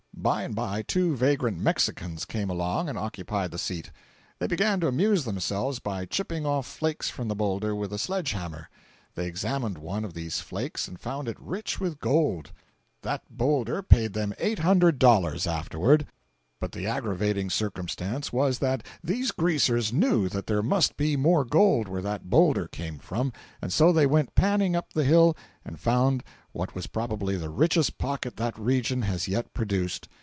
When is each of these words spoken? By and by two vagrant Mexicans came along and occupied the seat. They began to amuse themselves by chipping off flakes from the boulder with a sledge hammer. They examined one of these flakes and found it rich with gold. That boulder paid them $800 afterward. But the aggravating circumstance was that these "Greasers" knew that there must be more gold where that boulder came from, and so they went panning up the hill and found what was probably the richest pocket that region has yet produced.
By 0.21 0.43
and 0.43 0.53
by 0.53 0.83
two 0.83 1.15
vagrant 1.15 1.57
Mexicans 1.57 2.25
came 2.25 2.51
along 2.51 2.87
and 2.89 2.95
occupied 2.95 3.49
the 3.49 3.57
seat. 3.57 3.89
They 4.37 4.45
began 4.45 4.79
to 4.81 4.87
amuse 4.87 5.25
themselves 5.25 5.79
by 5.79 6.05
chipping 6.05 6.45
off 6.45 6.67
flakes 6.67 7.09
from 7.09 7.27
the 7.27 7.33
boulder 7.35 7.73
with 7.73 7.91
a 7.91 7.97
sledge 7.97 8.33
hammer. 8.33 8.69
They 9.15 9.25
examined 9.25 9.79
one 9.79 10.05
of 10.05 10.13
these 10.13 10.39
flakes 10.39 10.87
and 10.87 10.99
found 10.99 11.27
it 11.27 11.39
rich 11.39 11.79
with 11.79 11.99
gold. 11.99 12.51
That 13.01 13.23
boulder 13.35 13.81
paid 13.81 14.13
them 14.13 14.35
$800 14.39 15.47
afterward. 15.47 16.05
But 16.59 16.73
the 16.73 16.85
aggravating 16.85 17.49
circumstance 17.49 18.31
was 18.31 18.59
that 18.59 18.85
these 19.03 19.31
"Greasers" 19.31 19.91
knew 19.91 20.29
that 20.29 20.45
there 20.45 20.61
must 20.61 20.95
be 20.95 21.15
more 21.17 21.43
gold 21.43 21.87
where 21.87 22.03
that 22.03 22.29
boulder 22.29 22.67
came 22.67 22.99
from, 22.99 23.33
and 23.59 23.73
so 23.73 23.91
they 23.91 24.05
went 24.05 24.35
panning 24.35 24.75
up 24.75 24.93
the 24.93 25.03
hill 25.03 25.35
and 25.65 25.79
found 25.79 26.23
what 26.51 26.75
was 26.75 26.85
probably 26.85 27.35
the 27.35 27.49
richest 27.49 27.97
pocket 27.97 28.35
that 28.35 28.59
region 28.59 29.03
has 29.03 29.27
yet 29.27 29.51
produced. 29.55 30.07